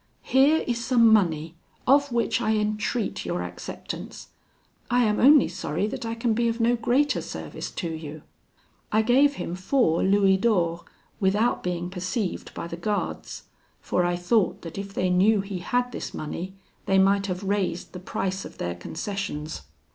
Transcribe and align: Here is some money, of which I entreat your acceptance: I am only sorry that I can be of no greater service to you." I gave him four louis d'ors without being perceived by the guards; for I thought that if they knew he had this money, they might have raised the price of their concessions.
Here 0.23 0.63
is 0.65 0.83
some 0.83 1.13
money, 1.13 1.53
of 1.85 2.11
which 2.11 2.41
I 2.41 2.55
entreat 2.55 3.23
your 3.23 3.43
acceptance: 3.43 4.29
I 4.89 5.03
am 5.03 5.19
only 5.19 5.47
sorry 5.47 5.85
that 5.85 6.07
I 6.07 6.15
can 6.15 6.33
be 6.33 6.47
of 6.47 6.59
no 6.59 6.75
greater 6.75 7.21
service 7.21 7.69
to 7.73 7.87
you." 7.87 8.23
I 8.91 9.03
gave 9.03 9.35
him 9.35 9.53
four 9.53 10.01
louis 10.01 10.37
d'ors 10.37 10.79
without 11.19 11.61
being 11.61 11.91
perceived 11.91 12.51
by 12.55 12.65
the 12.65 12.77
guards; 12.77 13.43
for 13.79 14.03
I 14.03 14.15
thought 14.15 14.63
that 14.63 14.79
if 14.79 14.91
they 14.91 15.11
knew 15.11 15.41
he 15.41 15.59
had 15.59 15.91
this 15.91 16.15
money, 16.15 16.55
they 16.87 16.97
might 16.97 17.27
have 17.27 17.43
raised 17.43 17.93
the 17.93 17.99
price 17.99 18.43
of 18.43 18.57
their 18.57 18.73
concessions. 18.73 19.61